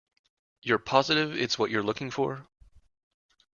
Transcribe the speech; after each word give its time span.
You're 0.63 0.79
positive 0.79 1.35
it's 1.37 1.59
what 1.59 1.69
you're 1.69 1.83
looking 1.83 2.09
for? 2.09 2.47